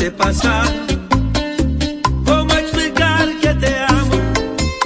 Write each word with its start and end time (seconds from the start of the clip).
dejarte 0.00 0.10
pasar. 0.10 0.66
¿Cómo 2.24 2.52
explicar 2.54 3.28
que 3.42 3.54
te 3.54 3.78
amo 3.78 4.16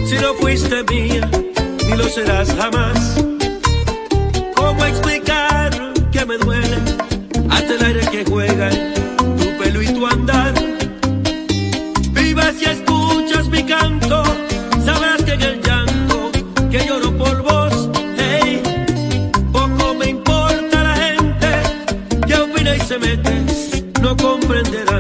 si 0.06 0.14
no 0.17 0.34
fuiste 0.34 0.83
mía 0.84 1.29
ni 1.88 1.96
lo 1.96 2.04
serás 2.08 2.52
jamás? 2.54 3.16
¿Cómo 4.56 4.85
explicar 4.85 5.71
que 6.11 6.24
me 6.27 6.37
duele 6.38 6.79
hasta 7.50 7.74
el 7.74 7.85
aire 7.85 8.00
que 8.11 8.24
juega 8.24 8.71
tu 8.71 9.62
pelo 9.62 9.82
y 9.82 9.87
tu 9.87 10.06
andar? 10.06 10.54
Viva 12.12 12.53
si 12.59 12.65
escuchas 12.65 13.49
mi 13.49 13.62
canto, 13.62 14.23
sabrás 14.85 15.23
que 15.23 15.33
en 15.33 15.43
el 15.43 15.62
llanto 15.62 16.31
que 16.71 16.87
lloro 16.87 17.17
por 17.17 17.43
vos, 17.43 17.91
hey, 18.19 18.62
poco 19.53 19.95
me 19.95 20.07
importa 20.11 20.83
la 20.83 20.96
gente 20.96 21.49
que 22.27 22.35
opina 22.35 22.77
y 22.77 22.81
se 22.81 22.99
mete, 22.99 23.33
no 24.01 24.17
comprenderán. 24.17 24.93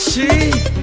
心。 0.00 0.79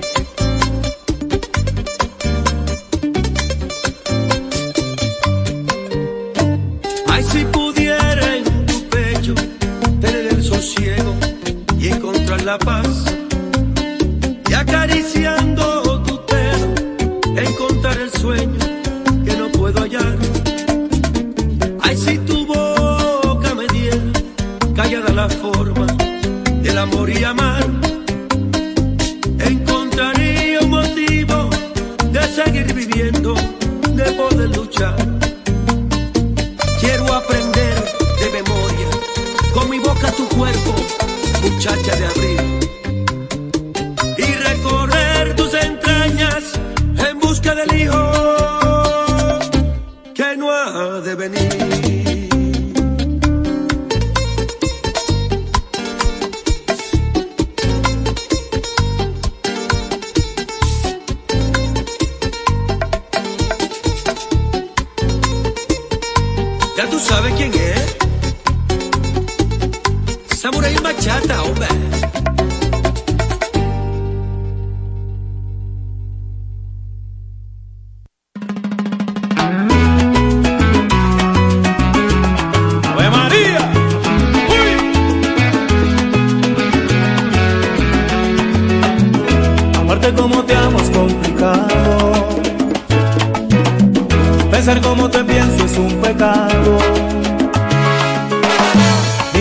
Del 47.57 47.81
hijo 47.81 48.11
que 50.13 50.37
no 50.37 50.51
ha 50.51 51.01
de 51.01 51.15
venir. 51.15 51.66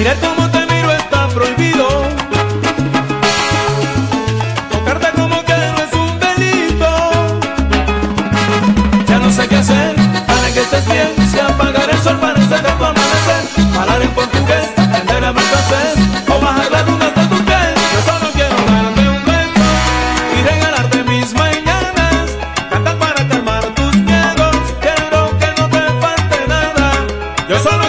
Mirar 0.06 0.20
cómo 0.20 0.48
te 0.50 0.64
miro 0.72 0.92
está 0.92 1.26
prohibido. 1.26 1.88
Tocarte 4.70 5.08
como 5.20 5.42
quiero 5.42 5.76
es 5.82 5.92
un 5.94 6.20
delito. 6.20 6.86
Ya 9.08 9.18
no 9.18 9.32
sé 9.32 9.48
qué 9.48 9.56
hacer 9.56 9.96
para 10.28 10.52
que 10.54 10.60
estés 10.60 10.86
bien. 10.86 11.08
Si 11.28 11.40
apagar 11.40 11.90
el 11.90 11.98
sol 11.98 12.18
para 12.20 12.38
hacer 12.40 12.62
tu 12.62 12.84
amanecer. 12.84 13.42
Hablar 13.80 14.02
en 14.02 14.10
portugués, 14.10 14.68
aprender 14.76 15.24
a 15.24 15.34
francés. 15.34 15.96
O 16.28 16.40
bajar 16.40 16.70
las 16.70 16.86
dunas 16.86 17.12
de 17.12 17.26
tu 17.26 17.44
piel. 17.44 17.74
Yo 17.92 18.00
solo 18.06 18.30
quiero 18.32 18.54
darte 18.54 19.08
un 19.08 19.24
beso 19.24 19.66
y 20.36 20.42
regalarte 20.44 21.02
mis 21.02 21.34
mañanas. 21.34 22.30
Cantar 22.70 22.96
para 22.96 23.26
calmar 23.26 23.64
tus 23.74 23.96
miedos. 23.96 24.56
Quiero 24.80 25.36
que 25.40 25.48
no 25.60 25.68
te 25.68 25.82
falte 26.00 26.46
nada. 26.46 26.92
Yo 27.48 27.58
solo 27.58 27.85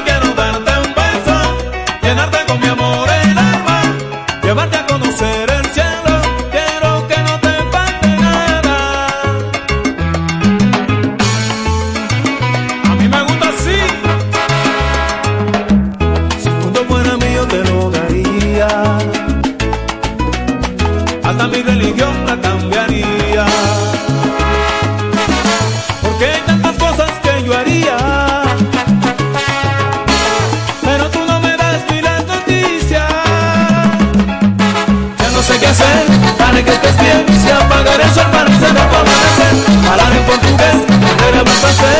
aprender 41.63 41.85
a 41.94 41.97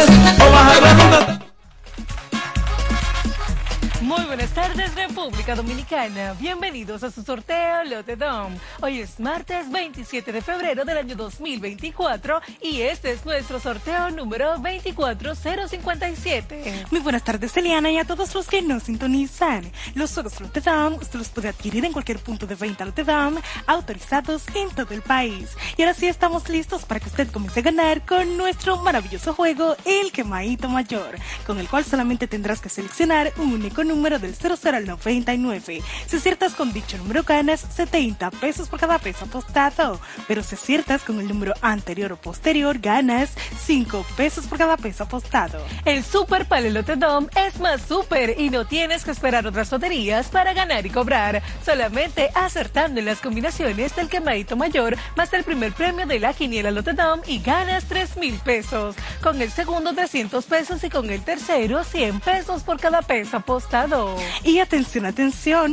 Dominicana, 5.58 6.34
bienvenidos 6.40 7.04
a 7.04 7.10
su 7.10 7.24
sorteo 7.24 7.84
Lote 7.86 8.16
Dom. 8.16 8.54
Hoy 8.80 9.00
es 9.00 9.20
martes 9.20 9.72
27 9.72 10.32
de 10.32 10.44
febrero 10.44 10.86
del 10.86 11.00
año 11.00 11.16
2024 11.16 12.42
y 12.62 12.82
este 12.82 13.14
es 13.14 13.26
nuestro 13.26 13.60
sorteo 13.60 14.12
número 14.12 14.60
24057. 14.60 16.86
Muy 16.92 17.00
buenas 17.00 17.24
tardes, 17.24 17.58
Eliana, 17.58 17.90
y 17.90 17.98
a 17.98 18.06
todos 18.06 18.36
los 18.36 18.46
que 18.46 18.62
nos 18.62 18.84
sintonizan. 18.84 19.72
Los 19.96 20.14
juegos 20.14 20.40
Lotte 20.40 20.62
Dam 20.64 20.94
usted 20.94 21.18
los 21.18 21.30
puede 21.30 21.50
adquirir 21.50 21.84
en 21.86 21.92
cualquier 21.92 22.20
punto 22.20 22.46
de 22.46 22.54
venta 22.54 22.86
Lotte 22.86 23.04
Dam, 23.04 23.42
autorizados 23.66 24.44
en 24.54 24.70
todo 24.70 24.94
el 24.94 25.02
país. 25.02 25.58
Y 25.76 25.82
ahora 25.82 25.96
sí 25.96 26.06
estamos 26.06 26.48
listos 26.50 26.86
para 26.86 27.00
que 27.00 27.10
usted 27.10 27.32
comience 27.32 27.62
a 27.62 27.64
ganar 27.64 28.06
con 28.06 28.38
nuestro 28.38 28.78
maravilloso 28.78 29.34
juego, 29.34 29.76
el 29.86 30.12
Quemaito 30.12 30.70
Mayor, 30.70 31.16
con 31.48 31.58
el 31.58 31.68
cual 31.68 31.84
solamente 31.84 32.28
tendrás 32.28 32.62
que 32.62 32.70
seleccionar 32.70 33.34
un 33.38 33.54
único 33.54 33.84
número 33.84 34.20
del 34.20 34.36
00 34.36 34.78
al 34.78 34.86
9 34.86 35.14
99. 35.48 35.84
Si 36.08 36.18
aciertas 36.18 36.54
con 36.54 36.74
dicho 36.74 36.98
número 36.98 37.24
ganas 37.24 37.62
70 37.62 38.32
pesos 38.32 38.68
por 38.70 38.80
cada 38.80 39.00
peso 39.00 39.26
apostado, 39.26 40.00
pero 40.28 40.44
si 40.44 40.56
aciertas 40.56 41.04
con 41.04 41.20
el 41.20 41.28
número 41.28 41.54
anterior 41.62 42.14
o 42.14 42.18
posterior 42.18 42.78
ganas 42.80 43.32
5 43.66 44.06
pesos 44.16 44.48
por 44.48 44.58
cada 44.58 44.78
peso 44.78 45.04
apostado. 45.04 45.64
El 45.86 46.04
Super 46.04 46.46
Palelote 46.46 46.96
Dom 46.96 47.28
es 47.36 47.60
más 47.60 47.82
super 47.82 48.40
y 48.40 48.50
no 48.50 48.66
tienes 48.66 49.04
que 49.04 49.12
esperar 49.12 49.46
otras 49.48 49.72
loterías 49.72 50.28
para 50.28 50.54
ganar 50.54 50.86
y 50.86 50.90
cobrar, 50.90 51.42
solamente 51.66 52.30
acertando 52.34 53.00
en 53.00 53.06
las 53.06 53.20
combinaciones 53.20 53.96
del 53.96 54.10
quemadito 54.10 54.56
mayor 54.56 54.98
más 55.16 55.34
el 55.34 55.44
primer 55.44 55.74
premio 55.74 56.06
de 56.06 56.20
la 56.20 56.34
quiniela 56.34 56.72
Lote 56.72 56.94
Dom 56.94 57.22
y 57.28 57.40
ganas 57.40 57.86
3 57.86 58.18
mil 58.18 58.36
pesos. 58.40 58.96
Con 59.22 59.42
el 59.42 59.52
segundo 59.52 59.94
300 59.94 60.46
pesos 60.46 60.84
y 60.84 60.90
con 60.90 61.10
el 61.10 61.24
tercero 61.24 61.84
100 61.84 62.20
pesos 62.20 62.64
por 62.64 62.80
cada 62.80 63.02
peso 63.02 63.38
apostado. 63.38 64.16
Y 64.44 64.60
atención, 64.60 65.06
atención, 65.06 65.27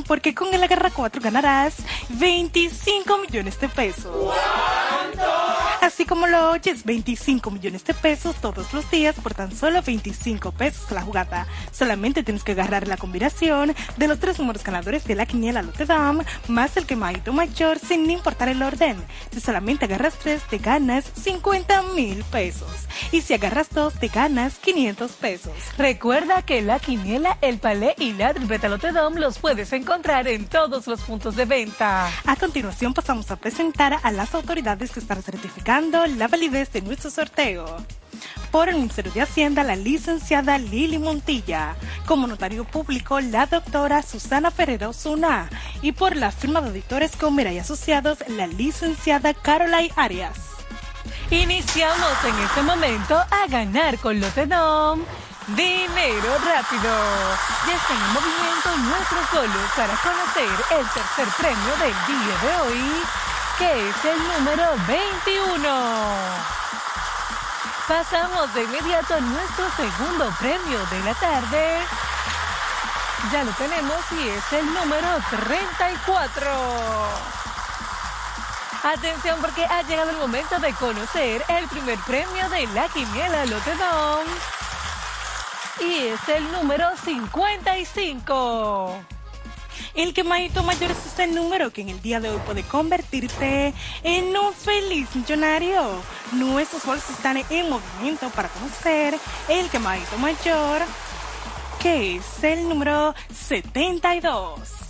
porque 0.07 0.35
con 0.35 0.53
el 0.53 0.63
Agarra 0.63 0.91
4 0.91 1.21
ganarás 1.21 1.75
25 2.09 3.19
millones 3.19 3.61
de 3.61 3.69
pesos. 3.69 4.35
Así 5.81 6.07
como 6.07 6.27
lo 6.27 6.51
oyes, 6.51 6.85
25 6.85 7.51
millones 7.51 7.85
de 7.85 7.95
pesos 7.95 8.37
todos 8.37 8.73
los 8.73 8.91
días 8.91 9.15
por 9.17 9.35
tan 9.35 9.55
solo 9.55 9.83
25 9.83 10.53
pesos 10.53 10.91
la 10.91 11.03
jugada. 11.03 11.47
Solamente 11.73 12.23
tienes 12.23 12.43
que 12.43 12.53
agarrar 12.53 12.89
la 12.89 12.97
combinación 12.97 13.75
de 13.97 14.09
los 14.09 14.19
tres 14.19 14.39
números 14.39 14.65
ganadores 14.65 15.05
de 15.05 15.15
la 15.15 15.27
quiniela 15.27 15.63
Lotte 15.63 15.85
Dame 15.85 16.25
más 16.49 16.77
el 16.77 16.87
quemadito 16.87 17.33
mayor 17.33 17.79
sin 17.79 18.11
importar 18.11 18.49
el 18.49 18.63
orden. 18.63 18.97
Si 19.31 19.41
solamente 19.41 19.85
agarras 19.85 20.15
tres, 20.15 20.43
te 20.49 20.59
ganas 20.59 21.05
50 21.23 21.83
mil 21.95 22.25
pesos. 22.25 22.89
Y 23.13 23.21
si 23.21 23.35
agarras 23.35 23.69
dos, 23.71 23.95
te 23.95 24.09
ganas 24.09 24.59
500 24.59 25.13
pesos. 25.13 25.53
Recuerda 25.79 26.43
que 26.43 26.63
la 26.63 26.79
quiniela, 26.79 27.39
el 27.41 27.59
palé 27.59 27.95
y 27.99 28.13
la 28.13 28.35
tripleta 28.35 28.69
Lotte 28.69 28.93
Dome 28.93 29.21
los 29.21 29.39
puedes 29.39 29.73
encontrar 29.73 30.29
en 30.29 30.47
todos 30.47 30.87
los 30.87 31.01
puntos 31.03 31.37
de 31.37 31.45
venta. 31.45 32.11
A 32.27 32.37
continuación 32.37 32.95
pasamos 32.95 33.31
a 33.31 33.37
presentar 33.37 33.99
a 34.03 34.11
las 34.11 34.35
autoridades 34.35 34.91
que 34.91 35.01
están 35.01 35.23
certificando 35.23 36.07
la 36.07 36.29
validez 36.29 36.73
de 36.73 36.83
nuestro 36.83 37.11
sorteo. 37.11 37.77
Por 38.51 38.69
el 38.69 38.77
Ministerio 38.77 39.13
de 39.13 39.23
Hacienda, 39.23 39.65
la 39.65 39.77
licenciada 39.77 40.59
Lili 40.59 40.99
Montilla. 40.99 41.75
Como 42.07 42.27
notario 42.27 42.65
público, 42.65 43.21
la 43.21 43.47
doctora 43.47 44.03
Susana 44.03 44.51
Ferrero 44.51 44.91
Osuna. 44.91 45.51
Y 45.83 45.93
por 45.93 46.17
la 46.17 46.31
firma 46.31 46.61
de 46.61 46.69
auditores 46.69 47.17
Comer 47.17 47.53
y 47.53 47.59
Asociados, 47.59 48.19
la 48.29 48.47
licenciada 48.47 49.35
Caroline 49.35 49.91
Arias. 49.97 50.54
Iniciamos 51.31 52.25
en 52.25 52.39
este 52.39 52.63
momento 52.63 53.17
a 53.17 53.47
ganar 53.49 53.99
con 53.99 54.21
Lotedom. 54.21 55.03
Dinero 55.49 56.39
rápido. 56.45 56.93
Ya 57.67 57.75
están 57.75 57.97
en 57.97 58.13
movimiento 58.13 58.77
nuestros 58.77 59.33
bolos 59.33 59.73
para 59.75 59.97
conocer 59.97 60.51
el 60.71 60.87
tercer 60.89 61.27
premio 61.39 61.77
del 61.81 61.97
día 62.07 62.39
de 62.43 62.55
hoy, 62.63 63.03
que 63.59 63.89
es 63.89 64.05
el 64.05 64.19
número 64.19 64.77
21. 64.87 65.65
Pasamos 67.89 68.53
de 68.55 68.65
inmediato 68.65 69.15
a 69.15 69.21
nuestro 69.21 69.71
segundo 69.77 70.31
premio 70.39 70.85
de 70.91 71.01
la 71.05 71.15
tarde. 71.15 71.81
Ya 73.33 73.45
lo 73.45 73.53
tenemos 73.53 73.97
y 74.13 74.29
es 74.29 74.53
el 74.53 74.67
número 74.73 75.09
34. 75.31 77.44
Atención 78.85 79.41
porque 79.41 79.65
ha 79.65 79.81
llegado 79.81 80.11
el 80.11 80.19
momento 80.19 80.59
de 80.59 80.71
conocer 80.75 81.43
el 81.49 81.67
primer 81.69 81.99
premio 82.01 82.51
de 82.51 82.67
la 82.75 82.87
quiniela 82.89 83.47
Lotedom. 83.47 84.27
Y 85.81 86.09
es 86.09 86.29
el 86.29 86.53
número 86.53 86.91
55. 87.03 89.01
El 89.95 90.13
quemadito 90.13 90.63
mayor 90.65 90.91
es 90.91 91.07
este 91.07 91.27
número 91.27 91.73
que 91.73 91.81
en 91.81 91.89
el 91.89 92.03
día 92.03 92.21
de 92.21 92.29
hoy 92.29 92.39
puede 92.45 92.63
convertirte 92.63 93.73
en 94.03 94.37
un 94.37 94.53
feliz 94.53 95.09
millonario. 95.17 96.03
Nuestros 96.33 96.85
bolsos 96.85 97.09
están 97.09 97.39
en 97.39 97.71
movimiento 97.71 98.29
para 98.31 98.51
conocer 98.51 99.19
el 99.49 99.71
quemadito 99.71 100.19
mayor, 100.19 100.83
que 101.81 102.17
es 102.17 102.45
el 102.45 102.69
número 102.69 103.15
72. 103.35 104.84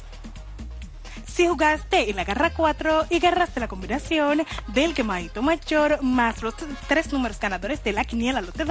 Si 1.35 1.49
jugaste 1.49 2.11
en 2.11 2.15
la 2.15 2.23
garra 2.23 2.51
4 2.51 3.07
y 3.11 3.17
agarraste 3.17 3.59
la 3.59 3.67
combinación 3.67 4.47
del 4.69 4.95
quemadito 4.95 5.43
mayor 5.43 6.01
más 6.01 6.45
los 6.45 6.55
tres 6.87 7.13
números 7.13 7.41
ganadores 7.41 7.83
de 7.83 7.93
la 7.93 8.05
quiniela 8.05 8.41
Lotte 8.41 8.65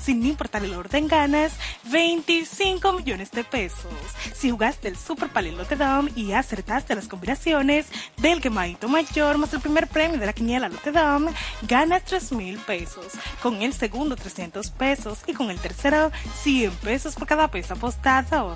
sin 0.00 0.24
importar 0.24 0.64
el 0.64 0.72
orden 0.72 1.06
ganas 1.06 1.52
25 1.92 2.94
millones 2.94 3.30
de 3.30 3.44
pesos. 3.44 3.92
Si 4.34 4.50
jugaste 4.50 4.88
el 4.88 4.96
Super 4.96 5.28
Palel 5.28 5.58
Lotte 5.58 5.76
y 6.16 6.32
acertaste 6.32 6.94
las 6.94 7.08
combinaciones 7.08 7.88
del 8.16 8.40
quemadito 8.40 8.88
mayor 8.88 9.36
más 9.36 9.52
el 9.52 9.60
primer 9.60 9.86
premio 9.86 10.18
de 10.18 10.24
la 10.24 10.32
quiniela 10.32 10.70
Lotte 10.70 10.92
Dame, 10.92 11.32
ganas 11.68 12.06
3 12.06 12.32
mil 12.32 12.56
pesos. 12.60 13.12
Con 13.42 13.60
el 13.60 13.74
segundo 13.74 14.16
300 14.16 14.70
pesos 14.70 15.18
y 15.26 15.34
con 15.34 15.50
el 15.50 15.58
tercero 15.58 16.10
100 16.42 16.70
pesos 16.76 17.16
por 17.16 17.26
cada 17.26 17.50
peso 17.50 17.74
apostado. 17.74 18.54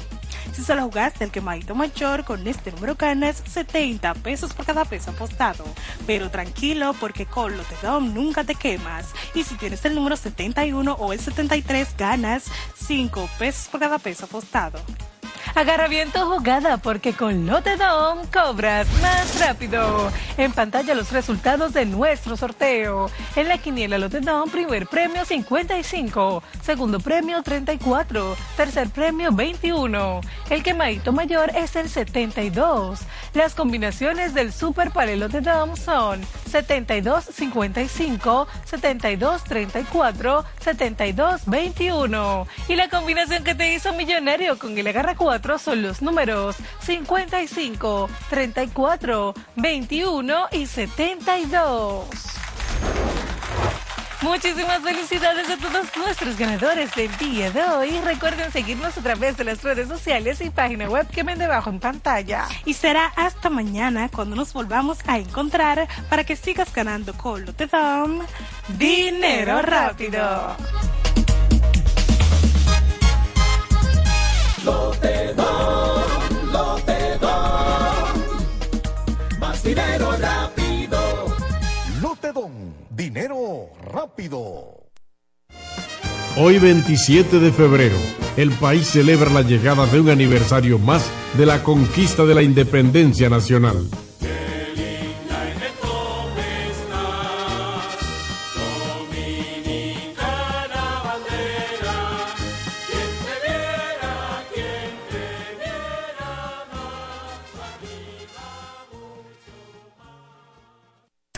Si 0.52 0.62
solo 0.62 0.82
jugaste 0.82 1.24
el 1.24 1.30
quemadito 1.30 1.74
mayor, 1.74 2.24
con 2.24 2.46
este 2.46 2.72
número 2.72 2.94
ganas 2.96 3.42
70 3.46 4.14
pesos 4.14 4.52
por 4.52 4.66
cada 4.66 4.84
peso 4.84 5.10
apostado. 5.10 5.64
Pero 6.06 6.30
tranquilo, 6.30 6.94
porque 6.98 7.26
con 7.26 7.56
Lotedom 7.56 8.12
nunca 8.12 8.44
te 8.44 8.54
quemas. 8.54 9.08
Y 9.34 9.44
si 9.44 9.56
tienes 9.56 9.84
el 9.84 9.94
número 9.94 10.16
71 10.16 10.92
o 10.92 11.12
el 11.12 11.20
73, 11.20 11.96
ganas 11.96 12.44
5 12.76 13.28
pesos 13.38 13.68
por 13.68 13.80
cada 13.80 13.98
peso 13.98 14.24
apostado. 14.24 14.80
Agarra 15.54 15.86
bien 15.86 16.10
tu 16.10 16.20
jugada 16.20 16.78
porque 16.78 17.12
con 17.12 17.46
Lotedom 17.46 18.26
cobras 18.32 18.86
más 19.02 19.38
rápido. 19.38 20.10
En 20.38 20.50
pantalla 20.52 20.94
los 20.94 21.12
resultados 21.12 21.74
de 21.74 21.84
nuestro 21.84 22.38
sorteo. 22.38 23.10
En 23.36 23.48
la 23.48 23.58
quiniela 23.58 23.98
Lotedom, 23.98 24.48
primer 24.48 24.86
premio 24.86 25.26
55, 25.26 26.42
segundo 26.62 27.00
premio 27.00 27.42
34, 27.42 28.34
tercer 28.56 28.88
premio 28.88 29.30
21. 29.30 30.22
El 30.48 30.62
quemadito 30.62 31.12
mayor 31.12 31.50
es 31.54 31.76
el 31.76 31.90
72. 31.90 33.00
Las 33.34 33.54
combinaciones 33.54 34.32
del 34.32 34.54
Super 34.54 34.90
Palel 34.90 35.20
Lotedom 35.20 35.76
son 35.76 36.22
72-55, 36.52 38.46
72-34, 38.70 40.44
72-21. 40.64 42.46
Y 42.68 42.76
la 42.76 42.88
combinación 42.88 43.42
que 43.44 43.54
te 43.54 43.72
hizo 43.74 43.92
millonario 43.94 44.58
con 44.58 44.76
el 44.76 44.86
Agarra 44.86 45.14
4 45.16 45.58
son 45.58 45.82
los 45.82 46.02
números 46.02 46.56
55, 46.80 48.10
34, 48.28 49.34
21 49.56 50.48
y 50.52 50.66
72. 50.66 52.31
Muchísimas 54.22 54.80
felicidades 54.82 55.50
a 55.50 55.56
todos 55.56 55.96
nuestros 55.96 56.38
ganadores 56.38 56.94
del 56.94 57.14
día 57.18 57.50
de 57.50 57.62
hoy. 57.64 58.00
Recuerden 58.04 58.52
seguirnos 58.52 58.96
a 58.96 59.02
través 59.02 59.36
de 59.36 59.42
las 59.42 59.62
redes 59.64 59.88
sociales 59.88 60.40
y 60.40 60.50
página 60.50 60.88
web 60.88 61.08
que 61.08 61.24
ven 61.24 61.38
debajo 61.38 61.70
en 61.70 61.80
pantalla. 61.80 62.46
Y 62.64 62.74
será 62.74 63.06
hasta 63.16 63.50
mañana 63.50 64.08
cuando 64.08 64.36
nos 64.36 64.52
volvamos 64.52 64.98
a 65.08 65.18
encontrar 65.18 65.88
para 66.08 66.22
que 66.22 66.36
sigas 66.36 66.72
ganando 66.72 67.14
con 67.14 67.44
Lotedom 67.44 68.20
Dinero 68.78 69.60
rápido. 69.60 70.56
Dinero 83.02 83.68
rápido. 83.84 84.86
Hoy 86.36 86.58
27 86.58 87.40
de 87.40 87.50
febrero, 87.50 87.96
el 88.36 88.52
país 88.52 88.86
celebra 88.86 89.28
la 89.28 89.42
llegada 89.42 89.86
de 89.86 90.00
un 90.00 90.08
aniversario 90.08 90.78
más 90.78 91.10
de 91.36 91.44
la 91.44 91.64
conquista 91.64 92.24
de 92.24 92.34
la 92.36 92.42
independencia 92.42 93.28
nacional. 93.28 93.88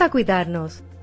a 0.05 0.09
cuidarnos. 0.11 0.83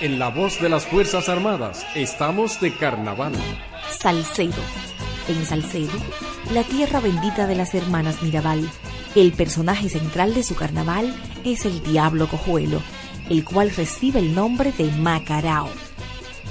En 0.00 0.18
la 0.18 0.30
voz 0.30 0.58
de 0.62 0.70
las 0.70 0.86
Fuerzas 0.86 1.28
Armadas 1.28 1.84
estamos 1.94 2.58
de 2.58 2.74
carnaval. 2.74 3.34
Salcedo. 3.90 4.62
En 5.28 5.44
Salcedo, 5.44 5.92
la 6.54 6.62
tierra 6.64 7.00
bendita 7.00 7.46
de 7.46 7.54
las 7.54 7.74
hermanas 7.74 8.22
Mirabal, 8.22 8.66
el 9.14 9.32
personaje 9.32 9.90
central 9.90 10.32
de 10.32 10.42
su 10.42 10.54
carnaval 10.54 11.14
es 11.44 11.66
el 11.66 11.82
Diablo 11.82 12.28
Cojuelo, 12.28 12.80
el 13.28 13.44
cual 13.44 13.70
recibe 13.76 14.20
el 14.20 14.34
nombre 14.34 14.72
de 14.72 14.90
Macarao. 14.90 15.68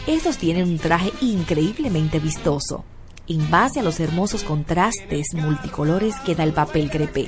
Estos 0.06 0.38
tienen 0.38 0.68
un 0.68 0.78
traje 0.78 1.12
increíblemente 1.20 2.20
vistoso, 2.20 2.86
en 3.30 3.50
base 3.50 3.80
a 3.80 3.84
los 3.84 4.00
hermosos 4.00 4.44
contrastes 4.44 5.34
multicolores 5.34 6.16
que 6.26 6.36
da 6.36 6.44
el 6.44 6.54
papel 6.54 6.90
crepé, 6.90 7.28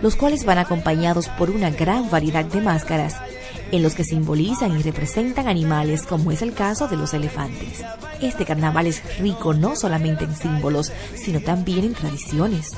los 0.00 0.16
cuales 0.16 0.44
van 0.44 0.58
acompañados 0.58 1.28
por 1.28 1.50
una 1.50 1.70
gran 1.70 2.08
variedad 2.08 2.44
de 2.44 2.60
máscaras 2.60 3.16
en 3.72 3.82
los 3.82 3.94
que 3.94 4.04
simbolizan 4.04 4.78
y 4.78 4.82
representan 4.82 5.48
animales 5.48 6.02
como 6.06 6.30
es 6.30 6.42
el 6.42 6.54
caso 6.54 6.88
de 6.88 6.96
los 6.96 7.12
elefantes. 7.14 7.82
Este 8.20 8.44
carnaval 8.44 8.86
es 8.86 9.02
rico 9.18 9.54
no 9.54 9.74
solamente 9.74 10.24
en 10.24 10.36
símbolos, 10.36 10.92
sino 11.14 11.40
también 11.40 11.84
en 11.84 11.94
tradiciones. 11.94 12.70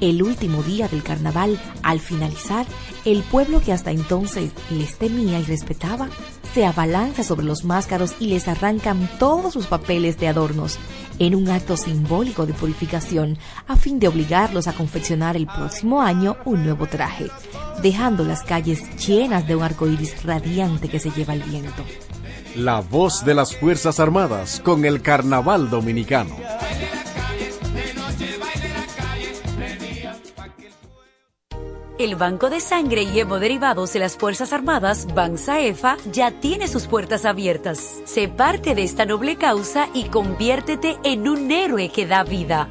El 0.00 0.22
último 0.22 0.62
día 0.62 0.88
del 0.88 1.02
carnaval, 1.02 1.60
al 1.82 2.00
finalizar, 2.00 2.66
el 3.04 3.22
pueblo 3.22 3.60
que 3.60 3.72
hasta 3.72 3.90
entonces 3.90 4.50
les 4.70 4.96
temía 4.96 5.38
y 5.38 5.44
respetaba, 5.44 6.08
se 6.54 6.64
abalanza 6.64 7.22
sobre 7.22 7.44
los 7.44 7.64
máscaros 7.64 8.14
y 8.18 8.26
les 8.28 8.48
arrancan 8.48 9.08
todos 9.18 9.52
sus 9.52 9.66
papeles 9.66 10.18
de 10.18 10.28
adornos, 10.28 10.78
en 11.18 11.34
un 11.34 11.50
acto 11.50 11.76
simbólico 11.76 12.46
de 12.46 12.54
purificación, 12.54 13.38
a 13.68 13.76
fin 13.76 13.98
de 13.98 14.08
obligarlos 14.08 14.68
a 14.68 14.72
confeccionar 14.72 15.36
el 15.36 15.46
próximo 15.46 16.00
año 16.00 16.36
un 16.46 16.64
nuevo 16.64 16.86
traje, 16.86 17.30
dejando 17.82 18.24
las 18.24 18.42
calles 18.42 18.82
llenas 19.06 19.46
de 19.46 19.54
un 19.54 19.62
arco 19.62 19.86
iris 19.86 20.24
radiante 20.24 20.88
que 20.88 20.98
se 20.98 21.10
lleva 21.10 21.34
el 21.34 21.42
viento. 21.42 21.84
La 22.56 22.80
voz 22.80 23.24
de 23.24 23.34
las 23.34 23.54
Fuerzas 23.54 24.00
Armadas 24.00 24.60
con 24.64 24.84
el 24.84 25.02
Carnaval 25.02 25.70
Dominicano. 25.70 26.36
El 32.00 32.16
Banco 32.16 32.48
de 32.48 32.60
Sangre 32.60 33.02
y 33.02 33.20
Hemoderivados 33.20 33.92
de 33.92 33.98
las 33.98 34.16
Fuerzas 34.16 34.54
Armadas, 34.54 35.06
BANSAEFA, 35.14 35.98
ya 36.10 36.30
tiene 36.30 36.66
sus 36.66 36.86
puertas 36.86 37.26
abiertas. 37.26 38.00
Sé 38.06 38.26
parte 38.26 38.74
de 38.74 38.84
esta 38.84 39.04
noble 39.04 39.36
causa 39.36 39.86
y 39.92 40.04
conviértete 40.04 40.96
en 41.04 41.28
un 41.28 41.50
héroe 41.50 41.90
que 41.90 42.06
da 42.06 42.24
vida. 42.24 42.70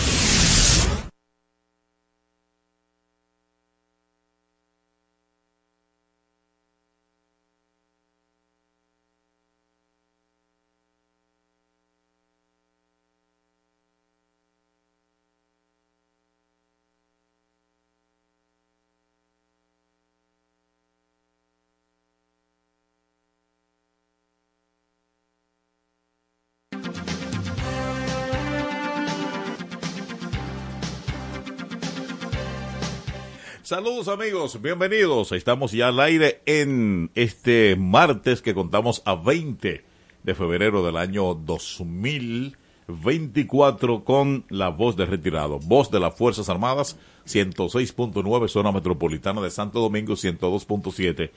Saludos 33.63 34.07
amigos, 34.07 34.59
bienvenidos. 34.59 35.31
Estamos 35.33 35.71
ya 35.71 35.89
al 35.89 35.99
aire 35.99 36.41
en 36.47 37.11
este 37.13 37.75
martes 37.75 38.41
que 38.41 38.55
contamos 38.55 39.03
a 39.05 39.13
20 39.13 39.85
de 40.23 40.35
febrero 40.35 40.83
del 40.83 40.97
año 40.97 41.35
2024 41.35 44.03
con 44.03 44.45
la 44.49 44.69
voz 44.69 44.95
de 44.95 45.05
retirado, 45.05 45.59
voz 45.59 45.91
de 45.91 45.99
las 45.99 46.15
Fuerzas 46.15 46.49
Armadas, 46.49 46.97
106.9 47.27 48.47
zona 48.47 48.71
metropolitana 48.71 49.41
de 49.41 49.51
Santo 49.51 49.79
Domingo, 49.79 50.13
102.7 50.13 51.29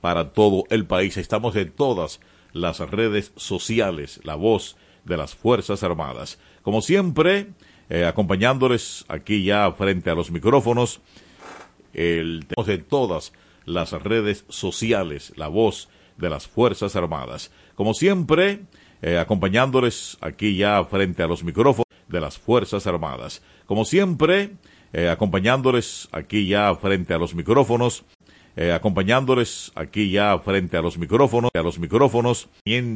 para 0.00 0.32
todo 0.32 0.62
el 0.70 0.86
país. 0.86 1.16
Estamos 1.16 1.56
en 1.56 1.72
todas 1.72 2.20
las 2.52 2.78
redes 2.78 3.32
sociales, 3.34 4.20
la 4.22 4.36
voz 4.36 4.76
de 5.04 5.16
las 5.16 5.34
Fuerzas 5.34 5.82
Armadas. 5.82 6.38
Como 6.62 6.80
siempre, 6.80 7.48
eh, 7.90 8.04
acompañándoles 8.04 9.04
aquí 9.08 9.42
ya 9.42 9.72
frente 9.72 10.10
a 10.10 10.14
los 10.14 10.30
micrófonos, 10.30 11.00
el, 11.94 12.46
en 12.66 12.84
todas 12.84 13.32
las 13.64 13.92
redes 13.92 14.44
sociales 14.48 15.32
la 15.36 15.48
voz 15.48 15.88
de 16.16 16.30
las 16.30 16.46
Fuerzas 16.46 16.96
Armadas. 16.96 17.50
Como 17.74 17.94
siempre, 17.94 18.60
eh, 19.02 19.18
acompañándoles 19.18 20.18
aquí 20.20 20.56
ya 20.56 20.84
frente 20.84 21.22
a 21.22 21.26
los 21.26 21.42
micrófonos 21.42 21.86
de 22.08 22.20
las 22.20 22.38
Fuerzas 22.38 22.86
Armadas. 22.86 23.42
Como 23.66 23.84
siempre, 23.84 24.52
eh, 24.92 25.08
acompañándoles 25.08 26.08
aquí 26.12 26.46
ya 26.46 26.74
frente 26.74 27.14
a 27.14 27.18
los 27.18 27.34
micrófonos, 27.34 28.04
eh, 28.54 28.72
acompañándoles 28.72 29.72
aquí 29.74 30.10
ya 30.10 30.38
frente 30.38 30.76
a 30.76 30.82
los 30.82 30.98
micrófonos, 30.98 31.50
a 31.54 31.62
los 31.62 31.78
micrófonos, 31.78 32.48